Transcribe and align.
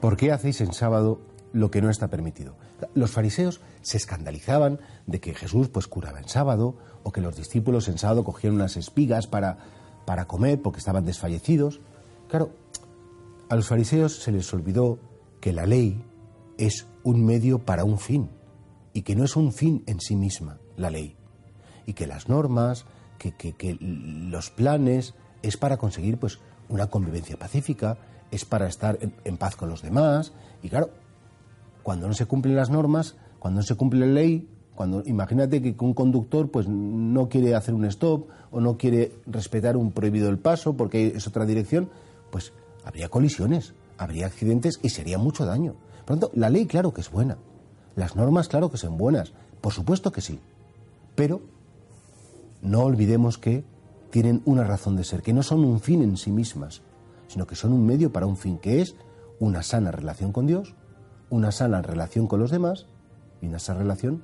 ¿por 0.00 0.16
qué 0.16 0.32
hacéis 0.32 0.60
en 0.60 0.72
sábado 0.72 1.20
lo 1.52 1.70
que 1.70 1.82
no 1.82 1.90
está 1.90 2.08
permitido? 2.08 2.54
Los 2.94 3.10
fariseos 3.10 3.60
se 3.82 3.96
escandalizaban 3.96 4.80
de 5.06 5.20
que 5.20 5.34
Jesús 5.34 5.68
pues 5.68 5.86
curaba 5.86 6.18
en 6.18 6.28
sábado 6.28 6.76
o 7.02 7.12
que 7.12 7.20
los 7.20 7.36
discípulos 7.36 7.88
en 7.88 7.98
sábado 7.98 8.24
cogían 8.24 8.54
unas 8.54 8.76
espigas 8.76 9.26
para, 9.26 9.58
para 10.06 10.26
comer 10.26 10.60
porque 10.62 10.78
estaban 10.78 11.04
desfallecidos. 11.04 11.80
Claro, 12.28 12.50
a 13.48 13.56
los 13.56 13.68
fariseos 13.68 14.22
se 14.22 14.32
les 14.32 14.52
olvidó 14.54 14.98
que 15.40 15.52
la 15.52 15.66
ley 15.66 16.02
es 16.58 16.86
un 17.02 17.24
medio 17.24 17.60
para 17.60 17.84
un 17.84 17.98
fin 17.98 18.30
y 18.92 19.02
que 19.02 19.16
no 19.16 19.24
es 19.24 19.36
un 19.36 19.52
fin 19.52 19.82
en 19.86 20.00
sí 20.00 20.16
misma 20.16 20.58
la 20.76 20.90
ley 20.90 21.16
y 21.86 21.94
que 21.94 22.06
las 22.06 22.28
normas, 22.28 22.84
que, 23.18 23.32
que, 23.32 23.76
los 23.80 24.50
planes 24.50 25.14
es 25.42 25.56
para 25.56 25.76
conseguir 25.76 26.18
pues 26.18 26.38
una 26.70 26.86
convivencia 26.86 27.36
pacífica, 27.38 27.98
es 28.30 28.44
para 28.44 28.66
estar 28.68 28.98
en, 29.00 29.36
paz 29.36 29.56
con 29.56 29.68
los 29.68 29.82
demás 29.82 30.32
y 30.62 30.68
claro, 30.68 30.90
cuando 31.82 32.06
no 32.08 32.14
se 32.14 32.26
cumplen 32.26 32.56
las 32.56 32.70
normas, 32.70 33.16
cuando 33.38 33.60
no 33.60 33.66
se 33.66 33.74
cumple 33.74 34.00
la 34.00 34.12
ley, 34.12 34.48
cuando 34.74 35.02
imagínate 35.04 35.60
que 35.60 35.74
un 35.84 35.94
conductor 35.94 36.50
pues 36.50 36.68
no 36.68 37.28
quiere 37.28 37.54
hacer 37.54 37.74
un 37.74 37.84
stop 37.86 38.28
o 38.50 38.60
no 38.60 38.78
quiere 38.78 39.12
respetar 39.26 39.76
un 39.76 39.92
prohibido 39.92 40.30
el 40.30 40.38
paso 40.38 40.76
porque 40.76 41.08
es 41.08 41.26
otra 41.26 41.44
dirección, 41.44 41.90
pues 42.30 42.52
habría 42.84 43.08
colisiones, 43.08 43.74
habría 43.98 44.26
accidentes 44.26 44.78
y 44.82 44.90
sería 44.90 45.18
mucho 45.18 45.44
daño. 45.44 45.74
Por 46.04 46.16
lo 46.16 46.20
tanto, 46.20 46.30
la 46.34 46.50
ley 46.50 46.66
claro 46.66 46.94
que 46.94 47.00
es 47.00 47.10
buena, 47.10 47.36
las 47.96 48.16
normas 48.16 48.48
claro 48.48 48.70
que 48.70 48.78
son 48.78 48.96
buenas, 48.96 49.32
por 49.60 49.72
supuesto 49.72 50.12
que 50.12 50.20
sí, 50.20 50.38
pero 51.14 51.42
no 52.62 52.80
olvidemos 52.80 53.38
que 53.38 53.64
tienen 54.10 54.42
una 54.44 54.64
razón 54.64 54.96
de 54.96 55.04
ser, 55.04 55.22
que 55.22 55.32
no 55.32 55.42
son 55.42 55.64
un 55.64 55.80
fin 55.80 56.02
en 56.02 56.16
sí 56.16 56.30
mismas, 56.30 56.82
sino 57.28 57.46
que 57.46 57.54
son 57.54 57.72
un 57.72 57.86
medio 57.86 58.12
para 58.12 58.26
un 58.26 58.36
fin, 58.36 58.58
que 58.58 58.82
es 58.82 58.96
una 59.38 59.62
sana 59.62 59.90
relación 59.90 60.32
con 60.32 60.46
Dios, 60.46 60.74
una 61.30 61.52
sana 61.52 61.80
relación 61.80 62.26
con 62.26 62.40
los 62.40 62.50
demás 62.50 62.86
y 63.40 63.46
una 63.46 63.58
sana 63.58 63.80
relación 63.80 64.22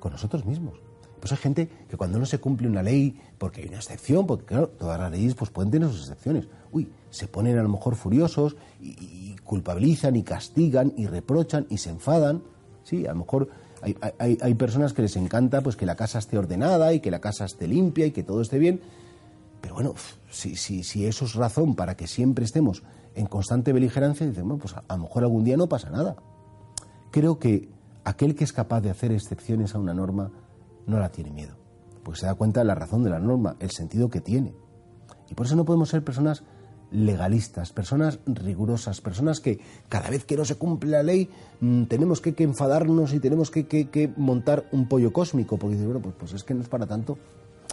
con 0.00 0.12
nosotros 0.12 0.44
mismos. 0.44 0.74
Pues 1.20 1.32
hay 1.32 1.38
gente 1.38 1.70
que 1.88 1.96
cuando 1.96 2.18
no 2.18 2.26
se 2.26 2.38
cumple 2.38 2.68
una 2.68 2.82
ley, 2.82 3.18
porque 3.38 3.62
hay 3.62 3.68
una 3.68 3.78
excepción, 3.78 4.26
porque 4.26 4.44
claro, 4.44 4.68
todas 4.68 5.00
las 5.00 5.10
leyes 5.10 5.34
pues 5.34 5.50
pueden 5.50 5.70
tener 5.70 5.88
sus 5.88 6.00
excepciones, 6.00 6.48
uy, 6.70 6.90
se 7.08 7.28
ponen 7.28 7.56
a 7.58 7.62
lo 7.62 7.70
mejor 7.70 7.94
furiosos 7.94 8.56
y, 8.82 9.34
culpabilizan 9.44 10.16
y 10.16 10.22
castigan 10.22 10.92
y 10.96 11.06
reprochan 11.06 11.66
y 11.70 11.78
se 11.78 11.90
enfadan. 11.90 12.42
Sí, 12.82 13.06
a 13.06 13.12
lo 13.12 13.20
mejor 13.20 13.48
hay, 13.80 13.96
hay, 14.40 14.54
personas 14.54 14.94
que 14.94 15.02
les 15.02 15.16
encanta 15.16 15.60
pues 15.60 15.76
que 15.76 15.86
la 15.86 15.96
casa 15.96 16.18
esté 16.18 16.38
ordenada 16.38 16.92
y 16.92 17.00
que 17.00 17.10
la 17.10 17.20
casa 17.20 17.44
esté 17.44 17.68
limpia 17.68 18.06
y 18.06 18.10
que 18.10 18.22
todo 18.22 18.40
esté 18.40 18.58
bien. 18.58 18.80
Bueno, 19.74 19.94
si, 20.30 21.04
eso 21.04 21.24
es 21.24 21.34
razón 21.34 21.74
para 21.74 21.96
que 21.96 22.06
siempre 22.06 22.44
estemos 22.44 22.84
en 23.14 23.26
constante 23.26 23.72
beligerancia, 23.72 24.26
dicen, 24.26 24.44
bueno, 24.48 24.60
pues 24.60 24.74
a, 24.74 24.96
lo 24.96 25.02
mejor 25.02 25.24
algún 25.24 25.42
día 25.42 25.56
no 25.56 25.68
pasa 25.68 25.90
nada. 25.90 26.16
Creo 27.10 27.40
que 27.40 27.68
aquel 28.04 28.36
que 28.36 28.44
es 28.44 28.52
capaz 28.52 28.80
de 28.82 28.90
hacer 28.90 29.10
excepciones 29.10 29.74
a 29.74 29.78
una 29.78 29.92
norma 29.92 30.30
no 30.86 31.00
la 31.00 31.10
tiene 31.10 31.32
miedo, 31.32 31.56
porque 32.04 32.20
se 32.20 32.26
da 32.26 32.34
cuenta 32.34 32.60
de 32.60 32.66
la 32.66 32.76
razón 32.76 33.02
de 33.02 33.10
la 33.10 33.18
norma, 33.18 33.56
el 33.58 33.72
sentido 33.72 34.08
que 34.10 34.20
tiene. 34.20 34.54
Y 35.28 35.34
por 35.34 35.46
eso 35.46 35.56
no 35.56 35.64
podemos 35.64 35.88
ser 35.88 36.04
personas 36.04 36.44
legalistas, 36.92 37.72
personas 37.72 38.20
rigurosas, 38.26 39.00
personas 39.00 39.40
que 39.40 39.58
cada 39.88 40.08
vez 40.08 40.24
que 40.24 40.36
no 40.36 40.44
se 40.44 40.54
cumple 40.54 40.90
la 40.90 41.02
ley 41.02 41.28
mm, 41.60 41.84
tenemos 41.84 42.20
que, 42.20 42.34
enfadarnos 42.38 43.12
y 43.12 43.18
tenemos 43.18 43.50
que, 43.50 44.12
montar 44.16 44.68
un 44.70 44.86
pollo 44.86 45.12
cósmico, 45.12 45.56
porque 45.56 45.76
bueno, 45.76 46.00
pues, 46.00 46.14
pues, 46.16 46.32
es 46.32 46.44
que 46.44 46.54
no 46.54 46.62
es 46.62 46.68
para 46.68 46.86
tanto. 46.86 47.18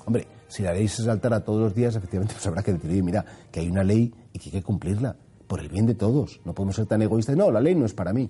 Hombre, 0.05 0.27
si 0.47 0.63
la 0.63 0.73
ley 0.73 0.87
se 0.87 1.03
saltara 1.03 1.43
todos 1.43 1.61
los 1.61 1.75
días, 1.75 1.95
efectivamente 1.95 2.33
pues 2.37 2.45
habrá 2.47 2.63
que 2.63 2.73
decir, 2.73 3.03
mira, 3.03 3.25
que 3.51 3.61
hay 3.61 3.69
una 3.69 3.83
ley 3.83 4.13
y 4.33 4.39
que 4.39 4.45
hay 4.45 4.51
que 4.51 4.63
cumplirla, 4.63 5.15
por 5.47 5.59
el 5.59 5.69
bien 5.69 5.85
de 5.85 5.95
todos. 5.95 6.39
No 6.45 6.53
podemos 6.53 6.75
ser 6.75 6.85
tan 6.85 7.01
egoístas, 7.01 7.35
no, 7.35 7.51
la 7.51 7.61
ley 7.61 7.75
no 7.75 7.85
es 7.85 7.93
para 7.93 8.13
mí, 8.13 8.29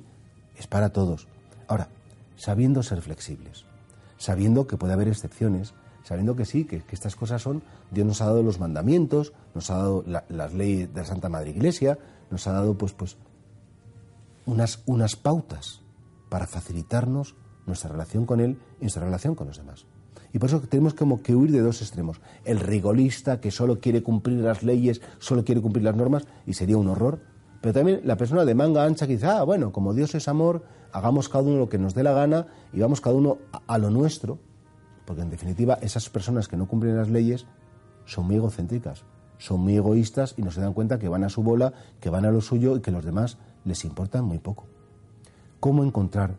es 0.57 0.67
para 0.67 0.89
todos. 0.89 1.27
Ahora, 1.67 1.89
sabiendo 2.35 2.83
ser 2.83 3.01
flexibles, 3.01 3.65
sabiendo 4.17 4.67
que 4.67 4.77
puede 4.77 4.93
haber 4.93 5.07
excepciones, 5.07 5.73
sabiendo 6.03 6.35
que 6.35 6.45
sí, 6.45 6.65
que, 6.65 6.83
estas 6.91 7.15
cosas 7.15 7.41
son, 7.41 7.63
Dios 7.91 8.05
nos 8.05 8.21
ha 8.21 8.25
dado 8.25 8.43
los 8.43 8.59
mandamientos, 8.59 9.33
nos 9.53 9.69
ha 9.69 9.77
dado 9.77 10.03
las 10.05 10.53
leyes 10.53 10.93
de 10.93 11.01
la 11.01 11.07
Santa 11.07 11.29
Madre 11.29 11.51
Iglesia, 11.51 11.97
nos 12.29 12.47
ha 12.47 12.51
dado 12.53 12.77
pues, 12.77 12.93
pues 12.93 13.17
unas, 14.45 14.81
unas 14.85 15.15
pautas 15.15 15.81
para 16.29 16.47
facilitarnos 16.47 17.35
nuestra 17.65 17.91
relación 17.91 18.25
con 18.25 18.39
Él 18.39 18.59
y 18.79 18.83
nuestra 18.83 19.05
relación 19.05 19.35
con 19.35 19.47
los 19.47 19.57
demás. 19.57 19.85
Y 20.33 20.39
por 20.39 20.49
eso 20.49 20.61
tenemos 20.61 20.93
como 20.93 21.21
que 21.21 21.35
huir 21.35 21.51
de 21.51 21.59
dos 21.59 21.81
extremos. 21.81 22.21
El 22.45 22.59
rigorista 22.59 23.41
que 23.41 23.51
solo 23.51 23.79
quiere 23.79 24.01
cumplir 24.01 24.39
las 24.39 24.63
leyes, 24.63 25.01
solo 25.19 25.43
quiere 25.43 25.61
cumplir 25.61 25.83
las 25.83 25.95
normas, 25.95 26.25
y 26.45 26.53
sería 26.53 26.77
un 26.77 26.87
horror. 26.87 27.19
Pero 27.61 27.73
también 27.73 28.01
la 28.03 28.17
persona 28.17 28.45
de 28.45 28.55
manga 28.55 28.83
ancha 28.83 29.07
que 29.07 29.13
dice, 29.13 29.27
ah, 29.27 29.43
bueno, 29.43 29.71
como 29.71 29.93
Dios 29.93 30.15
es 30.15 30.27
amor, 30.27 30.63
hagamos 30.91 31.29
cada 31.29 31.43
uno 31.43 31.57
lo 31.57 31.69
que 31.69 31.77
nos 31.77 31.93
dé 31.93 32.03
la 32.03 32.13
gana 32.13 32.47
y 32.73 32.79
vamos 32.79 33.01
cada 33.01 33.15
uno 33.15 33.37
a 33.67 33.77
lo 33.77 33.89
nuestro, 33.89 34.39
porque 35.05 35.21
en 35.21 35.29
definitiva 35.29 35.77
esas 35.81 36.09
personas 36.09 36.47
que 36.47 36.57
no 36.57 36.67
cumplen 36.67 36.97
las 36.97 37.09
leyes 37.09 37.45
son 38.05 38.25
muy 38.25 38.37
egocéntricas, 38.37 39.03
son 39.37 39.61
muy 39.61 39.75
egoístas 39.75 40.33
y 40.37 40.41
no 40.41 40.51
se 40.51 40.61
dan 40.61 40.73
cuenta 40.73 40.97
que 40.97 41.07
van 41.07 41.23
a 41.23 41.29
su 41.29 41.43
bola, 41.43 41.73
que 41.99 42.09
van 42.09 42.25
a 42.25 42.31
lo 42.31 42.41
suyo 42.41 42.77
y 42.77 42.81
que 42.81 42.91
los 42.91 43.05
demás 43.05 43.37
les 43.63 43.85
importan 43.85 44.25
muy 44.25 44.39
poco. 44.39 44.65
¿Cómo 45.59 45.83
encontrar 45.83 46.37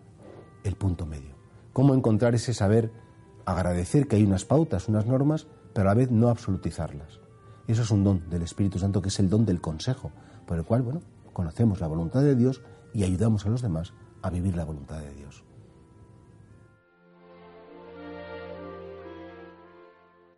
el 0.64 0.74
punto 0.74 1.06
medio? 1.06 1.36
¿Cómo 1.72 1.94
encontrar 1.94 2.34
ese 2.34 2.52
saber 2.52 2.90
agradecer 3.46 4.08
que 4.08 4.16
hay 4.16 4.24
unas 4.24 4.44
pautas, 4.44 4.88
unas 4.88 5.06
normas, 5.06 5.46
pero 5.72 5.88
a 5.88 5.94
la 5.94 5.98
vez 5.98 6.10
no 6.10 6.28
absolutizarlas? 6.28 7.20
Eso 7.66 7.82
es 7.82 7.90
un 7.90 8.04
don 8.04 8.28
del 8.28 8.42
Espíritu 8.42 8.78
Santo 8.78 9.00
que 9.00 9.08
es 9.08 9.18
el 9.20 9.30
don 9.30 9.46
del 9.46 9.60
consejo, 9.60 10.12
por 10.46 10.58
el 10.58 10.64
cual, 10.64 10.82
bueno, 10.82 11.00
conocemos 11.32 11.80
la 11.80 11.86
voluntad 11.86 12.22
de 12.22 12.34
Dios 12.34 12.62
y 12.92 13.04
ayudamos 13.04 13.46
a 13.46 13.50
los 13.50 13.62
demás 13.62 13.92
a 14.22 14.30
vivir 14.30 14.56
la 14.56 14.64
voluntad 14.64 15.00
de 15.00 15.14
Dios. 15.14 15.44